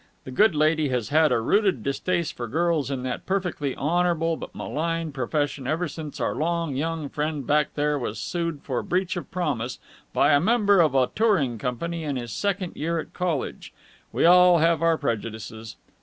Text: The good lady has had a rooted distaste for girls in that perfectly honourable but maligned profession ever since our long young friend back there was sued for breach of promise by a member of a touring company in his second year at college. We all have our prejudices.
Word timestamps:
The 0.23 0.31
good 0.31 0.55
lady 0.55 0.89
has 0.89 1.09
had 1.09 1.31
a 1.31 1.39
rooted 1.39 1.83
distaste 1.83 2.35
for 2.35 2.47
girls 2.47 2.89
in 2.89 3.03
that 3.03 3.27
perfectly 3.27 3.75
honourable 3.77 4.35
but 4.35 4.55
maligned 4.55 5.13
profession 5.13 5.67
ever 5.67 5.87
since 5.87 6.19
our 6.19 6.33
long 6.33 6.75
young 6.75 7.07
friend 7.07 7.45
back 7.45 7.75
there 7.75 7.99
was 7.99 8.17
sued 8.17 8.61
for 8.63 8.81
breach 8.81 9.15
of 9.15 9.29
promise 9.29 9.77
by 10.11 10.31
a 10.33 10.39
member 10.39 10.81
of 10.81 10.95
a 10.95 11.11
touring 11.13 11.59
company 11.59 12.03
in 12.03 12.15
his 12.15 12.31
second 12.33 12.75
year 12.75 12.97
at 12.97 13.13
college. 13.13 13.71
We 14.11 14.25
all 14.25 14.57
have 14.57 14.81
our 14.81 14.97
prejudices. 14.97 15.75